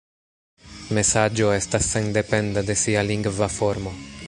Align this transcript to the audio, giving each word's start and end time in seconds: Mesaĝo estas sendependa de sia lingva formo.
Mesaĝo 0.97 1.51
estas 1.57 1.91
sendependa 1.97 2.65
de 2.71 2.79
sia 2.85 3.07
lingva 3.13 3.53
formo. 3.61 3.97